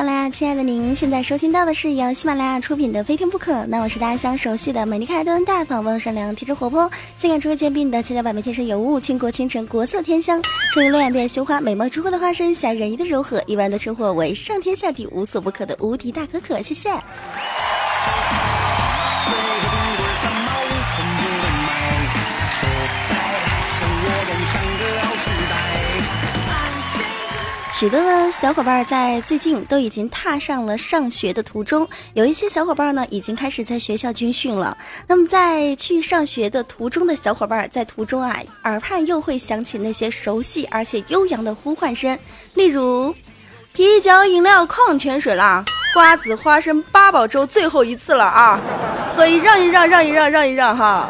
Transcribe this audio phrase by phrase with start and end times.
[0.00, 3.52] 喜马拉雅，亲爱的您，现在收听到的是由喜马拉雅出品的《非听不可》。
[3.66, 10.42] 那我是大家相熟悉的美丽可爱、端大方、温柔善良、体质活泼、性感智慧兼并的千娇百媚、天生尤物、倾国倾城、国色天香、
[10.72, 16.62] 春日落眼、变羞花、美貌之后的化身、侠人鱼的柔和、一般的称呼为上天下地无所不可的无敌大可可。
[16.62, 16.90] 谢谢。
[27.80, 34.76] 许多的小伙伴在最近都已经踏上了上学的途中，有一些小伙伴呢已经开始在学校军训了。
[35.06, 42.18] 那么在去上学的途中的小伙伴，在途中啊，耳畔又会响起那些熟悉而且悠扬的呼唤声，
[42.52, 43.14] 例如：
[43.72, 48.60] 啤酒、饮料、矿泉水啦，瓜子、花生、八宝粥，最后一次了啊！
[49.16, 51.08] 可以让一让，让一让，让一让哈。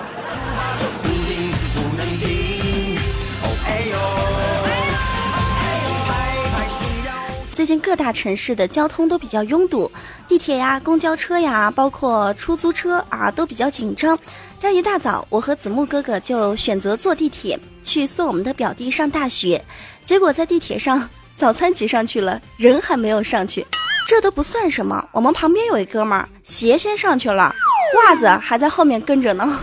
[7.61, 9.93] 最近各大城市的交通都比较拥堵，
[10.27, 14.19] 地铁呀、公交车呀，包括出租车啊，都比较紧张。
[14.59, 19.63] 这一大早，我和子木哥哥就选择坐地铁去送我们的表弟上大学。
[20.07, 23.67] 结果在地铁上， 早餐挤上去了，人还没有上去，
[24.07, 25.07] 这都不算什么。
[25.13, 27.55] 我们旁边有一哥们儿，鞋先上去了，
[27.99, 29.61] 袜子还在后面跟着呢。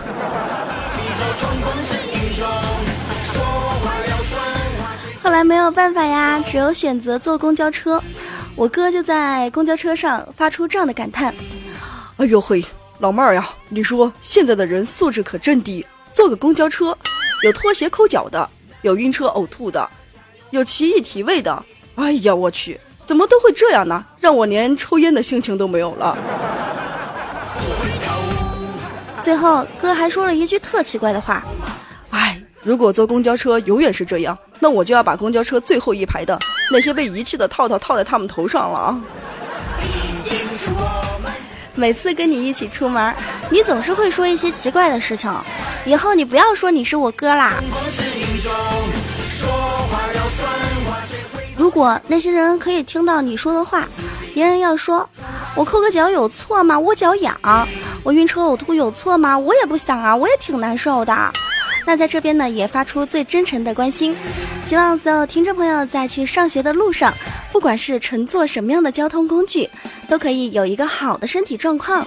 [5.28, 8.02] 后来没有办法呀，只有选择坐公交车。
[8.56, 11.34] 我哥就在公交车上发出这样的感叹
[12.16, 12.64] ：“哎呦嘿，
[12.98, 15.84] 老妹儿呀，你说现在的人素质可真低。
[16.14, 16.96] 坐个公交车，
[17.42, 18.48] 有拖鞋抠脚的，
[18.80, 19.86] 有晕车呕吐的，
[20.48, 21.62] 有奇异体味的。
[21.96, 24.02] 哎呀，我去，怎么都会这样呢？
[24.18, 26.16] 让我连抽烟的心情都没有了。”
[29.22, 31.44] 最后，哥还说了一句特奇怪的话
[32.12, 36.38] ：“哎，如果坐公交车永远是这样。”那我就要把公交车最后一排的
[36.70, 39.00] 那些被遗弃的套套套在他们头上了啊！
[41.74, 43.14] 每次跟你一起出门，
[43.50, 45.32] 你总是会说一些奇怪的事情。
[45.86, 47.62] 以后你不要说你是我哥啦。
[51.56, 53.86] 如果那些人可以听到你说的话，
[54.34, 55.08] 别人要说
[55.54, 56.78] 我抠个脚有错吗？
[56.78, 57.36] 我脚痒，
[58.02, 59.38] 我晕车呕吐有错吗？
[59.38, 61.14] 我也不想啊，我也挺难受的。
[61.88, 64.14] 那在这边呢，也发出最真诚的关心，
[64.66, 67.14] 希望所有听众朋友在去上学的路上，
[67.50, 69.66] 不管是乘坐什么样的交通工具，
[70.06, 72.06] 都可以有一个好的身体状况。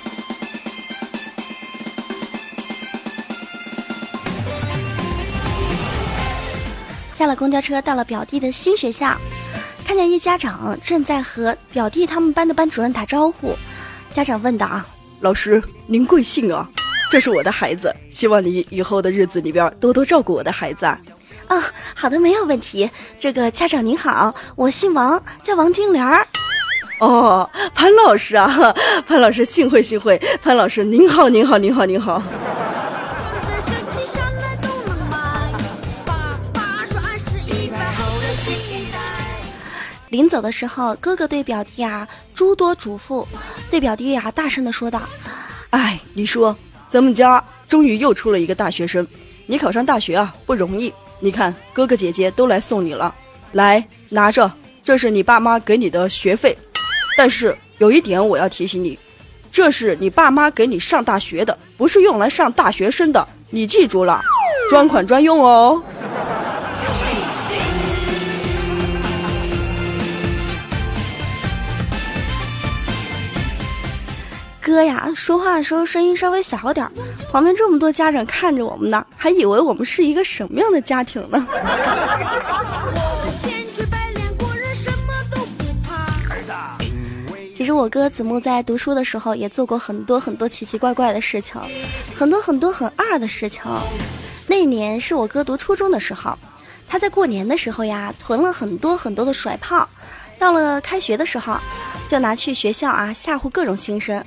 [7.16, 9.18] 下了公交车，到了表弟的新学校，
[9.84, 13.58] 看见一家长正在和表弟他们班的班主任打招呼，
[14.14, 14.86] 家长问道：“啊，
[15.22, 16.70] 老师，您贵姓啊？”
[17.12, 20.98] 这是我的孩子，希望你以后的日子里边多多照顾我的孩子啊！
[21.48, 21.62] 啊，
[21.94, 22.90] 好的，没有问题。
[23.20, 26.26] 这个家长您好，我姓王，叫王金莲儿。
[27.02, 28.48] 哦，潘老师啊，
[29.06, 32.24] 潘老师幸会幸会，潘老师您好您好您好您好。
[40.08, 43.28] 临走的时候，哥哥对表弟啊诸多嘱咐，
[43.70, 45.02] 对表弟啊大声的说道
[45.72, 46.58] ：“哎，你说。”
[46.92, 49.08] 咱们家终于又出了一个大学生，
[49.46, 50.94] 你考上大学啊不容易。
[51.22, 53.16] 你看哥哥姐姐都来送你了，
[53.54, 54.52] 来拿着，
[54.84, 56.58] 这是你爸妈给你的学费。
[57.16, 59.00] 但是有一点我要提醒你，
[59.50, 64.22] 这是你爸妈给你上大学的，不是用来上大学生的，你记住了，
[64.70, 65.82] 专款专用哦。
[74.72, 76.92] 哥呀，说话的时候声音稍微小点儿，
[77.30, 81.46] 旁边这么多家长看着我们呢，还以为我们是一个什么样的家庭呢？
[87.54, 91.60] 其实我哥子木在读书的时候也做过很多很多奇奇怪怪的事情，
[92.16, 93.62] 很多很多很二的事情。
[94.48, 96.38] 那年是我哥读初中的时候，
[96.88, 99.88] 他在过年的时候呀囤了很多很多的甩炮，
[100.40, 101.58] 到了开学的时候。
[102.12, 104.22] 就拿去学校啊吓唬各种新生，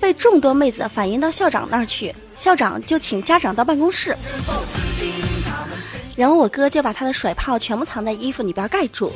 [0.00, 4.16] 被众多妹子反映到校长那儿去，校长就请家长到办公室，
[6.16, 9.12] 然后我哥就把他的甩炮全部藏在衣服里边盖住，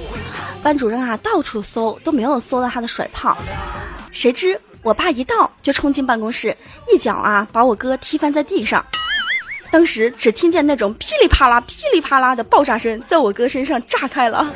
[0.63, 3.35] 班主任啊到处搜都没有搜到他的甩炮，
[4.11, 6.55] 谁知我爸一到就冲进办公室，
[6.93, 8.85] 一脚啊把我哥踢翻在地上，
[9.71, 14.53] 当时只听见那种噼里啪啦噼里啪啦的爆炸声在我哥身上炸开了。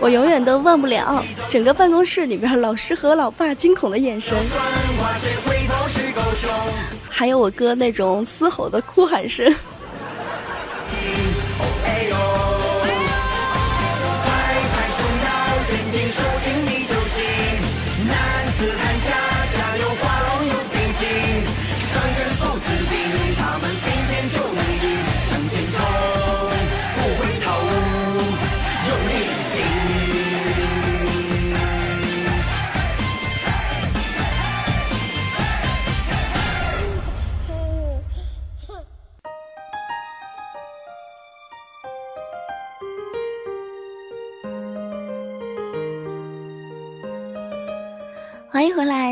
[0.00, 4.34] 我永远都忘不了整个办公室里边老师和老爸惊恐的眼神，
[7.08, 9.54] 还有我哥那种嘶吼的哭喊声。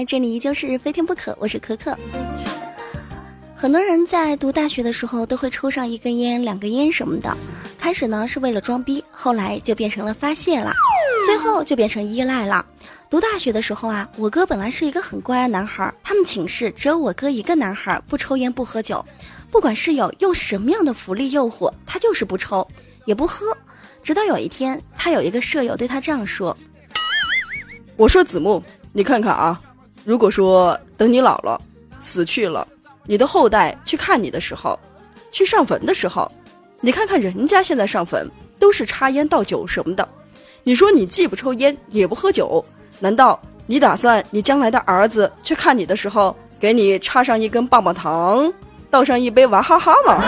[0.09, 1.95] 这里依旧是非听不可，我是可可。
[3.55, 7.37] 很多人在读大学的时候都会抽上一根烟、两根烟什么的，
[7.79, 10.73] 开始呢是为了装逼，后来就变成了发泄了，
[11.27, 12.65] 最后就变成依赖了。
[13.11, 19.05] 读大学的时候啊，我哥本来是一个很乖的男孩，他们寝室只有我哥一个男孩不抽烟不喝酒，
[19.51, 22.67] 不管室友用什么样的福利诱惑，他就是不抽
[23.05, 23.55] 也不喝。
[24.03, 26.57] 直到有一天，他有一个舍友对他这样说
[27.99, 29.61] ：“我说子木。”你看看啊，
[30.09, 31.61] 如果说等你老了，
[32.01, 32.67] 死去了，
[33.05, 34.81] 你的后代去看你的时候，
[35.31, 36.33] 去上坟的时候，
[36.81, 38.27] 你看看人家现在上坟
[38.59, 40.09] 都是插烟倒酒什么的，
[40.63, 42.65] 你说你既不抽烟也不喝酒，
[43.01, 48.51] 难道你打算你将来的儿子去看你的时候，给你插上一根棒棒糖，
[48.91, 50.25] 倒上一杯娃哈哈吗？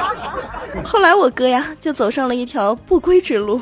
[0.82, 3.60] 后来我哥呀就走上了一条不归之路。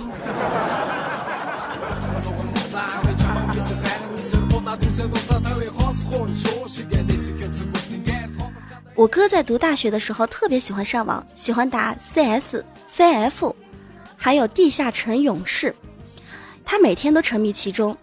[8.95, 13.55] 我哥在读大学的时候特别喜欢上网，喜欢打 CS、CF，
[14.17, 15.75] 还有地下城勇士，
[16.65, 17.97] 他每天都沉迷其中。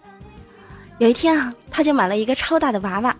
[0.98, 3.16] 有一天啊，他就买了一个超大的娃娃，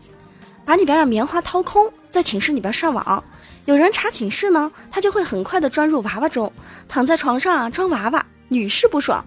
[0.66, 3.24] 把里边的棉花掏空，在寝室里边上网。
[3.66, 6.52] 有人查寝室呢，他就会很快的钻入娃娃中，
[6.88, 9.24] 躺在床上啊装娃娃，屡试不爽。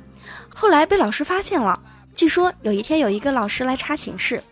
[0.48, 1.80] 后来被老师发现了。
[2.14, 4.42] 据说有一天有一个老师来查寝室，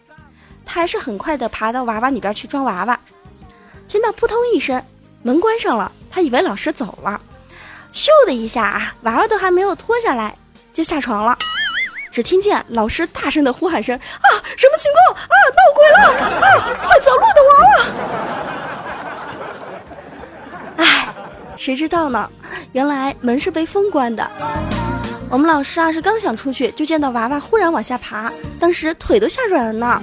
[0.73, 2.97] 他还是很快的爬到娃娃里边去装娃娃。
[3.89, 4.81] 听到扑通一声，
[5.21, 7.21] 门关上了，他以为老师走了，
[7.93, 10.33] 咻的一下啊，娃娃都还没有脱下来
[10.73, 11.37] 就下床了。
[12.13, 15.17] 只听见老师大声的呼喊声：“啊，什么情况？
[15.17, 15.99] 啊，闹鬼了！
[16.39, 16.47] 啊，
[16.87, 17.71] 会走路的娃娃！”
[20.87, 21.13] 哎，
[21.57, 22.31] 谁知道呢？
[22.71, 24.31] 原来门是被风关的。
[25.29, 28.31] 我们老师啊，是刚想出去，就见到娃娃忽然往下爬，
[28.61, 30.01] 当时腿都吓软了呢。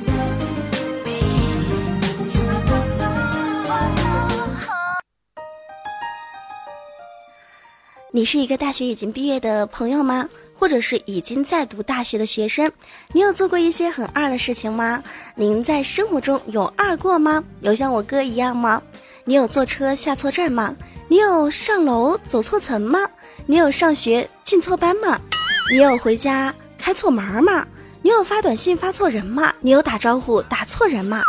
[8.17, 10.27] 你是一个大学已经毕业的朋友吗？
[10.55, 12.71] 或者是已经在读大学的学生？
[13.11, 15.03] 你有做过一些很二的事情吗？
[15.35, 17.43] 您在生活中有二过吗？
[17.61, 18.81] 有像我哥一样吗？
[19.23, 20.75] 你有坐车下错站吗？
[21.07, 23.07] 你有上楼走错层吗？
[23.45, 25.21] 你有上学进错班吗？
[25.69, 27.67] 你有回家开错门吗？
[28.01, 29.53] 你有发短信发错人吗？
[29.61, 31.21] 你有打招呼打错人吗？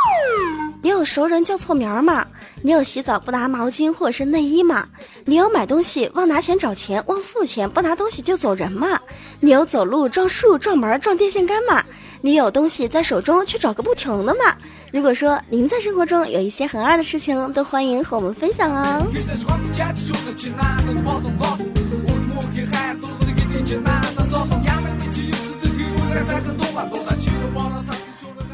[0.81, 2.25] 你有熟人叫错名吗？
[2.63, 4.87] 你有洗澡不拿毛巾或者是内衣吗？
[5.25, 9.01] 你有买东西忘拿钱找钱忘付钱不拿东西就走人吗？
[9.41, 11.85] 你有走路撞树撞门撞电线杆吗？
[12.21, 14.57] 你有东西在手中却找个不停的吗？
[14.93, 19.05] 如果说您在生活中有一些很二的事情，都欢迎和我们分享哦。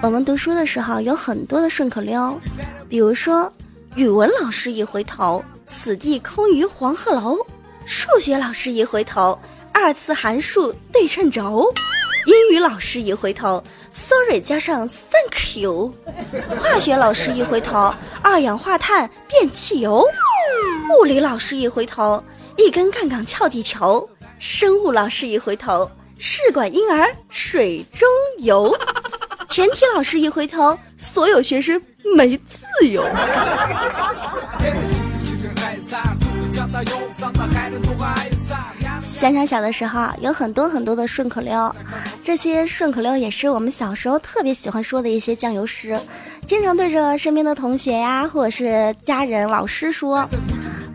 [0.04, 2.38] 我们读书的时候有很多的顺口溜，
[2.90, 3.50] 比如说，
[3.96, 7.38] 语文老师一回头，此地空余黄鹤楼；
[7.86, 9.38] 数学老师一回头，
[9.72, 11.72] 二次函数对称轴；
[12.26, 15.90] 英语老师一回头，sorry 加上 thank you；
[16.50, 20.04] 化学老师一回头，二氧化碳变汽油；
[21.00, 22.22] 物理老师一回头，
[22.58, 24.06] 一根杠杠撬地球；
[24.38, 28.06] 生物老师一回头，试管婴儿水中
[28.40, 28.70] 游。
[29.54, 31.80] 全体老师一回头，所有学生
[32.16, 33.04] 没自由。
[39.08, 41.72] 想想小的时候，有很多很多的顺口溜，
[42.20, 45.96] 这些顺口溜也是我们小时候特别喜欢说的一些酱油诗，
[46.48, 50.28] 经常对着身边的同学呀，或者是家人、老师说，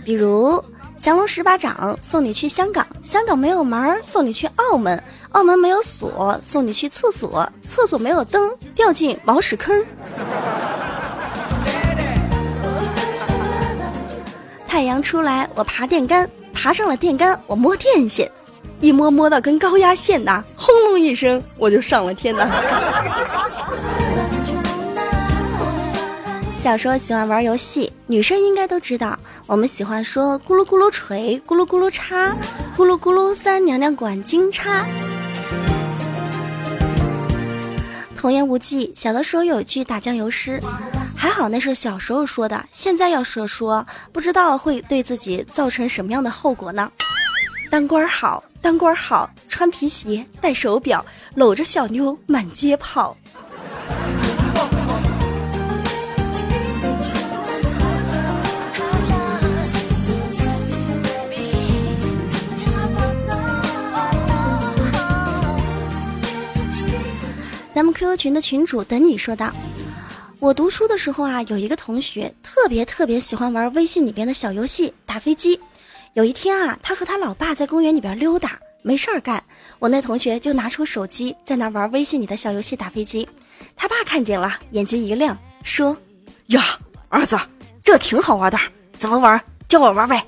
[0.04, 0.62] 比如。
[1.00, 5.02] 降龙十八掌送你去香港，香港没有门送你去澳门，
[5.32, 9.82] 澳门没有锁送你去厕所，厕所没有灯掉进茅屎坑。
[14.68, 18.30] 太阳出来，我爬电杆，爬上了电杆，我摸电线，
[18.82, 22.46] 一摸摸到根高压线呐，轰隆一声，我就上了天呐。
[26.62, 32.36] 小时候喜欢玩游戏，女生应该都知道，我们喜欢说咕噜咕噜锤，咕噜咕噜叉，
[32.76, 34.86] 咕噜咕噜三娘娘管金叉。
[38.18, 40.60] 童言无忌，小的时候有一句打酱油诗，
[41.16, 46.92] 还好那是小时候说的，现在要说说，不知道会对自己造成什么样的后果呢？
[47.72, 53.16] 当官好，当官好，穿皮鞋，戴手表，搂着小妞满街跑。
[67.94, 69.54] QQ 群的群主等你说道
[70.40, 75.60] ：“我读书的时候啊，有一个同学特别特别喜欢玩微信里边的小游戏打飞机。
[76.14, 79.44] 有一天啊，他和他老爸在公园里边溜达，没事儿干，
[79.80, 83.28] 我那同学就拿出手机在那玩微信里的小游戏打飞机。
[83.76, 85.96] 他爸看见了，眼睛一亮，说
[86.48, 86.64] ：‘呀，
[87.10, 87.38] 儿子，
[87.84, 88.58] 这挺好玩的，
[88.98, 89.42] 怎么玩？
[89.68, 90.26] 教我玩呗。’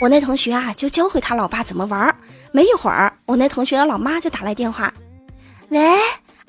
[0.00, 2.14] 我那同学啊，就教会他老爸怎么玩。
[2.52, 4.92] 没一会儿，我那同学的老妈就打来电话，
[5.68, 5.80] 喂。”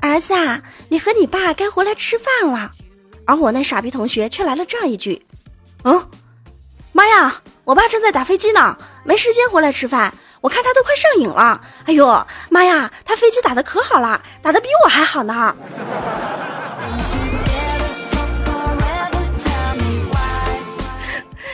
[0.01, 2.71] 儿子啊，你和你爸该回来吃饭了，
[3.25, 5.21] 而我那傻逼同学却来了这样一句
[5.85, 6.09] ：“嗯，
[6.91, 10.13] 妈呀，我爸正在打飞机呢，没时间回来吃饭。
[10.41, 11.61] 我看他都快上瘾了。
[11.85, 15.55] 哎呦，妈呀，他飞机打的可好了，打的比我还好呢。”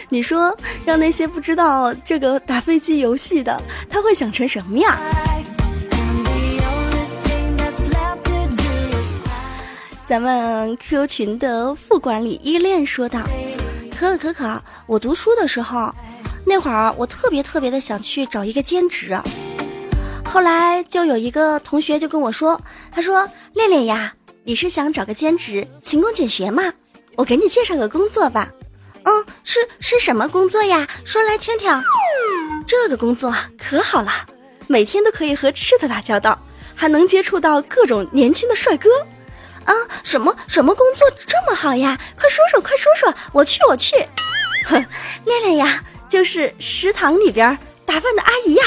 [0.10, 4.98] 你说，让那些不知道这个打飞机游戏的，他会想成什么样？
[10.08, 13.20] 咱们 Q 群的副管理依恋说道
[14.00, 15.94] ：“可可可可，我读书的时候，
[16.46, 19.20] 那会儿我特别特别的想去找一个兼职。
[20.24, 22.60] 后来就有一个同学就跟我说，
[22.90, 24.14] 他说恋恋呀，
[24.46, 26.74] 你是想找个兼职勤工俭学吗？
[27.18, 28.50] 我给你介绍个工作吧。
[29.04, 30.88] 嗯，是是什么工作呀？
[31.04, 31.70] 说来听听。
[32.66, 34.12] 这个工作可好了，
[34.68, 36.40] 每天都可以和吃的打交道，
[36.74, 38.90] 还能接触到各种年轻的帅哥。”
[39.68, 41.98] 啊，什么什么工作这么好呀？
[42.20, 43.96] 快说说，快说说，我去，我去。
[44.66, 44.84] 哼，
[45.26, 48.64] 练练呀，就是食堂里边打饭的阿姨呀。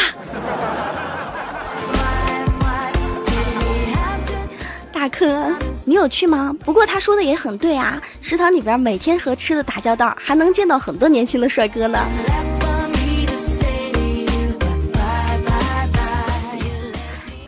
[4.92, 6.54] 大哥，你有去吗？
[6.64, 11.98] 不过他说的也很对啊，食堂里边每天和吃的打交道，还能见到很多年轻的帅哥呢。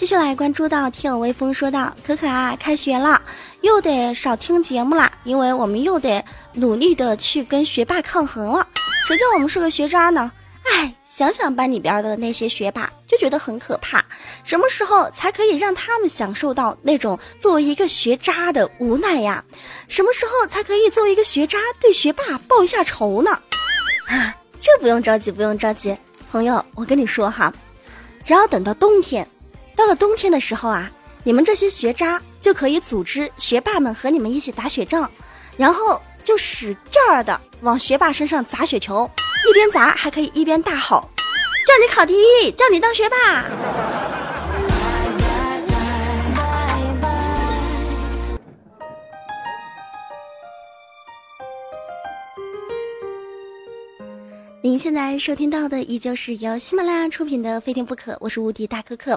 [0.02, 3.22] 继续来关注到听友微风说道：“可可啊，开学了，
[3.60, 6.20] 又得少听节目了，因为我们又得
[6.54, 8.66] 努力的去跟学霸抗衡了。
[9.06, 10.32] 谁叫我们是个学渣呢？
[10.64, 14.04] 哎，想想班里边的那些学霸，就觉得很可怕。
[14.42, 19.44] 什么时候才可以让他们享受到那种作为一个学渣的无奈呀？
[19.86, 23.30] 什么时候才可以作为一个学渣对学霸报一下仇呢？
[24.08, 25.96] 啊，这不用着急，不用着急，
[26.28, 27.54] 朋友，我跟你说哈，
[28.24, 29.24] 只要等到冬天。”
[29.76, 30.90] 到了冬天的时候啊，
[31.24, 35.08] 你们这些学渣就可以组织学霸们和你们一起打雪仗，
[35.56, 39.10] 然后就使劲儿的往学霸身上砸雪球，
[39.48, 41.08] 一边砸还可以一边大吼
[41.66, 43.44] ：“叫你考第一，叫你当学霸。”
[54.82, 59.12] 现在收听到的依旧是由喜马拉雅出品的《非听不可》，我是无敌大可可。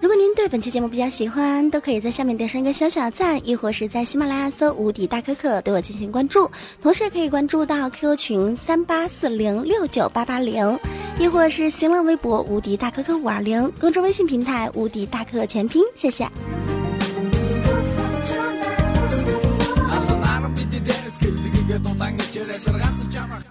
[0.00, 6.50] 如果您对本期节目比较喜欢，都可以在下面点上一个小小赞，亦或是在喜马拉雅搜“无敌大可可”对我进行关注，
[6.80, 10.78] 同时也可以关注到 QQ 群三八四零六九八八零，
[11.20, 15.82] 亦或是新浪微博“无敌大可可五二零”，公众微信平台“无敌大可可全拼”。
[15.94, 16.26] 谢谢。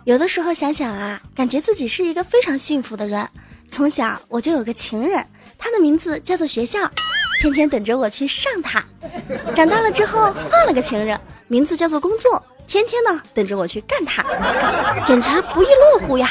[0.03, 3.27] 有的时候想想啊，感觉自己是一个非常幸福的人。
[3.69, 5.25] 从小我就有个情人，
[5.57, 6.89] 他的名字叫做学校，
[7.39, 8.83] 天天等着我去上他。
[9.55, 14.23] 长大了之后换了个情人，名字叫做工作，天天呢等着我去干他，
[15.05, 16.27] 简直不亦乐乎呀。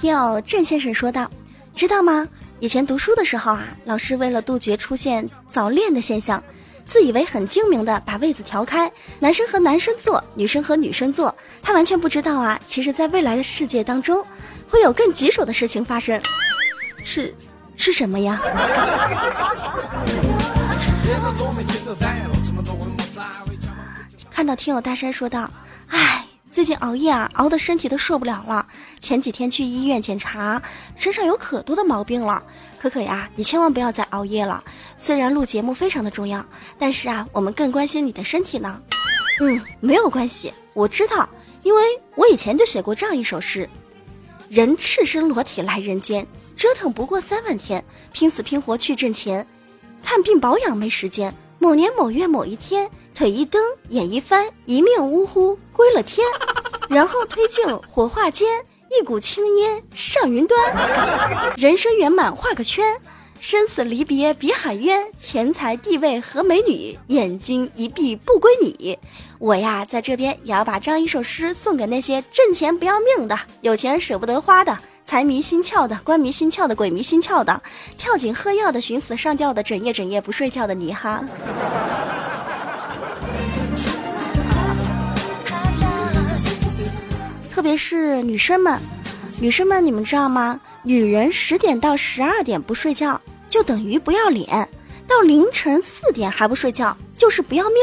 [0.00, 1.30] 听友郑先生说道
[1.74, 2.26] ：“知道吗？”
[2.58, 6.42] 以前读书的时候啊，老师为了杜绝出现早恋的现象，
[6.86, 11.34] 自以为很精明的把位子调开，男生和男生坐，女生和女生坐。
[11.62, 14.24] 他完全不知道啊，其实，在未来的世界当中，
[14.68, 16.20] 会有更棘手的事情发生。
[17.04, 17.34] 是，
[17.76, 18.40] 是什么呀？
[24.30, 25.50] 看到听友大山说道
[25.88, 26.14] ：“唉。”
[26.56, 28.64] 最近熬夜啊，熬的身体都受不了了。
[28.98, 30.62] 前几天去医院检查，
[30.94, 32.42] 身上有可多的毛病了。
[32.78, 34.64] 可可呀，你千万不要再熬夜了。
[34.96, 36.42] 虽然录节目非常的重要，
[36.78, 38.80] 但是啊，我们更关心你的身体呢。
[39.38, 41.28] 嗯，没有关系，我知道，
[41.62, 41.82] 因为
[42.14, 43.68] 我以前就写过这样一首诗：
[44.48, 47.84] 人赤身裸体来人间，折腾不过三万天，
[48.14, 49.46] 拼死拼活去挣钱，
[50.02, 51.36] 看病保养没时间。
[51.58, 53.58] 某年某月某一天，腿一蹬，
[53.88, 56.28] 眼一翻，一命呜呼归了天，
[56.90, 58.46] 然后推进火化间，
[58.90, 63.00] 一股青烟上云端，人生圆满画个圈。
[63.40, 68.98] 生死离别别喊冤，钱财地位和美女，眼睛一闭不归你。
[69.38, 77.62] 我呀，在这边也要把这样一首诗送给那些挣钱不要命的、有钱舍不得花的、财迷心窍的、官迷心窍的、鬼迷心窍的、
[77.96, 81.22] 跳井喝药的、寻死上吊的、整夜整夜不睡觉的你哈。
[87.66, 88.80] 特别是女生们，
[89.40, 90.60] 女生们，你们知道吗？
[90.84, 94.46] 女人十点到十二点不睡觉，就等于不要脸；
[95.08, 97.76] 到凌晨四点还不睡觉，就是不要命。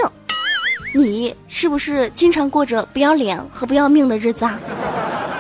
[0.96, 4.58] 你是不是经常过着不要脸和不要命的日子啊？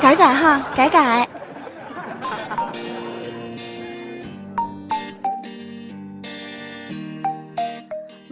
[0.02, 1.26] 改改哈，改改。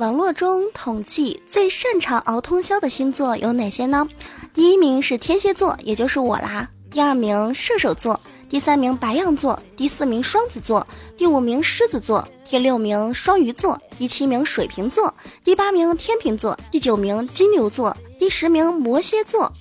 [0.01, 4.09] 网络中统计最擅长熬通宵的星座有哪些呢？
[4.51, 6.67] 第一名是天蝎座，也就是我啦。
[6.89, 8.19] 第二名射手座。
[8.49, 19.53] 第三名白羊座，第四名双子座，第五名狮子座，第六名双鱼座，第七名水瓶座，第八名天秤座，第九名金牛座，第十名摩羯座，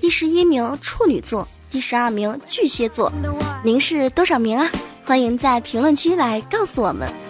[0.00, 3.12] 第十一名处女座，第十二名巨蟹座。
[3.64, 4.70] 您是多少名啊？
[5.04, 7.25] 欢迎在评论区来告诉我们。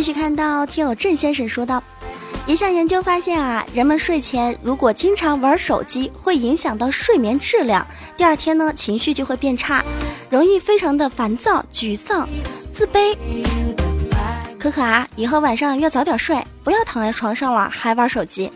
[0.00, 1.82] 继续看到听友郑先生说道。
[2.46, 7.86] 一项研究发现啊，人们睡前如果经常玩手机，会影响到睡眠质量。
[8.16, 9.84] 第二天呢，情绪就会变差，
[10.30, 12.26] 容易非常的烦躁、沮丧、
[12.72, 13.14] 自卑。
[14.58, 18.50] 可可啊，以后晚上要早点睡，不要躺在床上了还玩手机。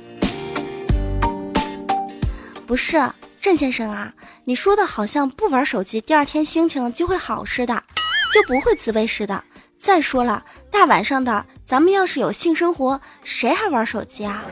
[2.67, 3.07] 不是
[3.39, 4.11] 郑先生啊，
[4.45, 7.85] 你说的好像不玩手机，第二天心情就会好似的，
[8.33, 9.45] 就不会自卑似的。
[9.85, 14.43] 再说了，大晚上的，咱们要是有性生活，谁还玩手机啊？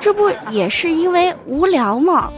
[0.00, 2.32] 这不也是因为无聊吗？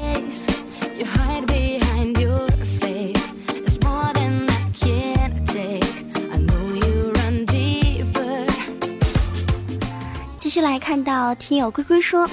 [10.40, 12.28] 继续来看到听友龟龟说。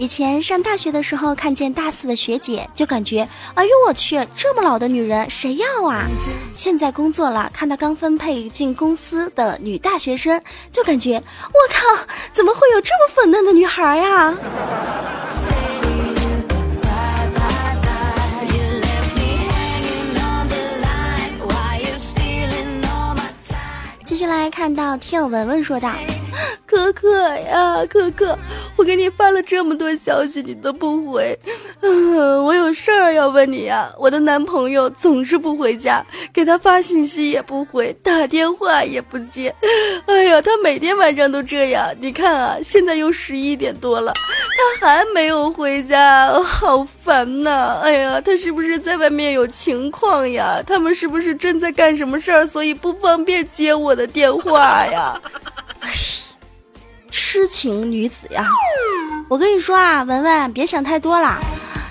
[0.00, 6.06] 以前上大学的时候，看见大四的学姐，就感觉，哎呦我去，这么老的女人谁要啊？
[6.56, 10.40] 现在工作了，看到刚分配进公司的女大学生，
[10.72, 14.34] 就感觉，我靠，怎么会有这么粉嫩的女孩呀？
[24.06, 25.92] 继续来看到听友文文说道。
[26.66, 28.38] 可可呀，可可，
[28.76, 31.38] 我给你发了这么多消息，你都不回，
[31.80, 33.90] 嗯，我有事儿要问你呀。
[33.98, 39.54] 我的男朋友总是不回家，给他发信息也不回，打电话也不接，
[40.06, 41.88] 哎呀，他每天晚上都这样。
[42.00, 44.12] 你看啊，现在又十一点多了，
[44.80, 47.80] 他还没有回家，好烦呐！
[47.82, 50.62] 哎呀，他是不是在外面有情况呀？
[50.66, 55.20] 他们是不是正在干什么事儿，所以不方便接我的电话呀？
[57.10, 58.46] 痴情女子呀，
[59.28, 61.38] 我跟你说啊，文文，别想太多啦。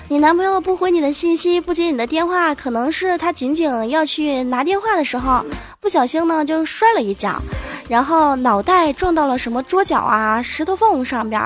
[0.08, 5.44] 你男朋友不回你的信息，不接你的电话，可能是他仅仅要去拿电话的时候，
[5.78, 7.36] 不小心呢就摔了一跤，
[7.88, 11.40] 然后脑袋撞到了什么桌角啊、石头缝上边，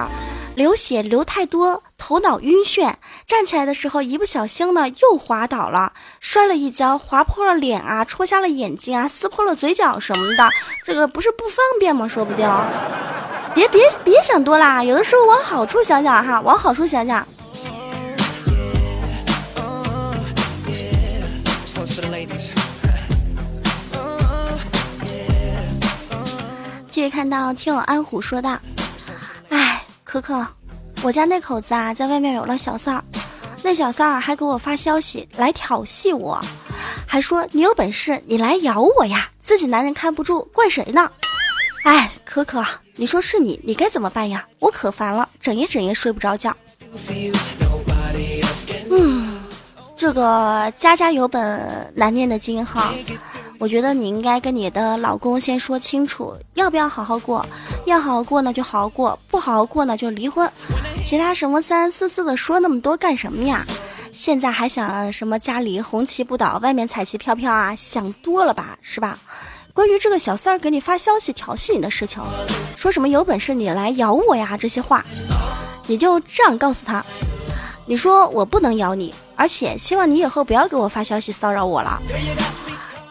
[0.55, 2.95] 流血流太多，头脑晕眩，
[3.27, 10.49] 站起来的时候一不小心呢又滑倒了，摔了一跤，划破了脸啊，戳瞎了眼睛啊，撕破了嘴角什么的，
[10.85, 12.07] 这个不是不方便吗？
[12.07, 12.49] 说不定。
[13.55, 17.27] 别别别想多啦，有的时候往好处想想哈，往好处想想。
[26.91, 28.57] 继续看到听友安虎说道
[30.15, 30.47] ：“可可，
[31.03, 33.03] 我家那口子啊，在外面有了小三儿，
[33.65, 36.41] 那小三儿还给我发消息来挑衅我，
[37.05, 41.11] 还说你有本事你来咬我呀，自己男人看不住，怪谁呢？
[41.83, 44.47] 哎，可可。”你说是你，你该怎么办呀？
[44.61, 46.57] 我可烦了，整夜整夜睡不着觉。
[48.93, 49.43] 嗯，
[49.97, 52.95] 这个家家有本难念的经哈，
[53.59, 57.45] 我觉得你应该跟你的老公先说清楚，要不要好好过？
[57.87, 60.51] 要好好过呢就好好过，不好好过呢就离婚。
[61.07, 63.65] 其他什么三三四四的说那么多干什么呀？
[64.13, 67.75] 现在还想什么家里红旗不倒，外面彩旗飘飘啊？
[67.77, 69.19] 想多了吧，是吧？
[69.73, 72.23] 关于这个小三儿给你发消息调戏你的事情，
[72.77, 75.05] 说什么有本事你来咬我呀这些话，
[75.87, 77.05] 你就这样告诉他，
[77.87, 82.01] 你说我不能咬你，而且希望你以后不要给我发消息骚扰我了。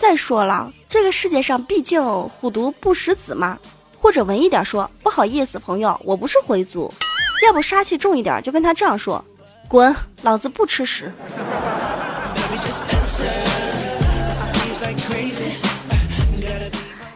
[0.04, 3.58] 再说了，这个世界上毕竟虎毒不食子嘛，
[3.98, 6.94] 或者文艺点说，不好意思，朋友，我不是回族，
[7.42, 9.24] 要不杀气重一点，就跟他这样说，
[9.70, 11.10] 滚，老子不吃屎。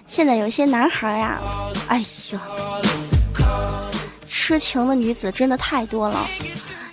[0.07, 1.41] 现在有些男孩呀，
[1.89, 1.97] 哎
[2.31, 2.41] 呀，
[4.25, 6.25] 痴情的女子真的太多了。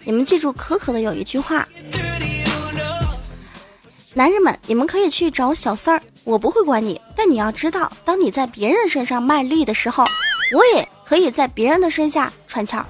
[0.03, 1.65] 你们记住可可的有一句话。
[4.17, 7.01] 男人们，你们可以去找小三儿，我不会管你。
[7.17, 10.05] 但你要知道，当你在别人身上卖力的时候，
[10.53, 12.87] 我也可以在别人的身下喘气儿。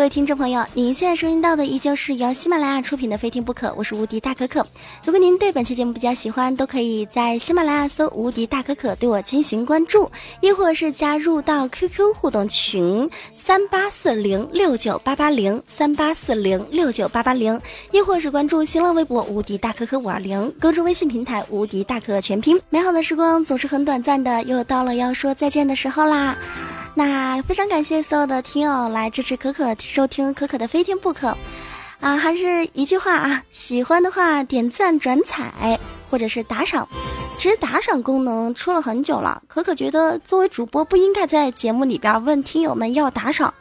[0.00, 4.66] 各位听众朋友，您现在收听到的依旧是由喜马拉雅出品的《非听不可》，我是无敌大可可。
[5.04, 10.10] 如果您对本期节目比较喜欢，都可以在喜马拉雅搜“无敌大可可”对我进行关注，
[10.40, 17.60] 亦或是加入到 QQ 互动群三八四零六九八八零三八四零六九八八零，
[17.92, 22.58] 亦或是关注新浪微博“无敌大可可五二零”，关注微信平台“无敌大可全拼”。
[22.70, 26.38] 美好的时光总是很短暂的，又到了要说再见的时候啦。
[26.94, 31.36] 那非常感谢所有的听友来支持可可收听可可的飞天不可，
[32.00, 35.78] 啊，还是一句话啊，喜欢的话点赞转采
[36.10, 36.86] 或者是打赏。
[37.38, 43.54] 其实打赏功能出了很久了，可可觉得作为主播不应该在节目里边问听友们要打赏，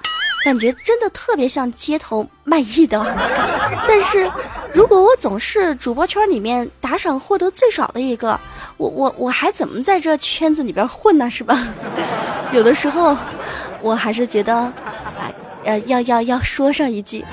[0.44, 3.00] 感觉真的特别像街头卖艺的。
[3.88, 4.32] 但是
[4.74, 8.40] 如果我总是主播圈里面打赏获得最少的一个，
[8.78, 11.30] 我我我还怎么在这圈子里边混呢？
[11.30, 11.68] 是吧？
[12.52, 13.16] 有的时候，
[13.82, 14.74] 我还是觉得，啊，
[15.66, 17.24] 呃，要要要说上一句，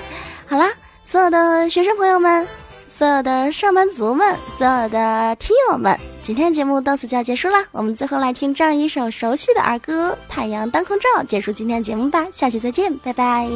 [0.47, 0.71] 好啦，
[1.05, 2.47] 所有的学生朋友们，
[2.91, 7.55] 所有的上班族们，所有的听友们，今天节目到此就要结束了。
[7.71, 12.27] 我们最后来听这样一首熟悉的儿歌《太阳当空照》，结束今天的节目吧。
[12.33, 13.49] 下期再见，拜拜。